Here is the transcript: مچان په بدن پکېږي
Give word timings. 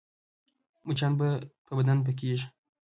مچان 0.87 1.11
په 1.19 1.25
بدن 1.77 1.97
پکېږي 2.05 2.47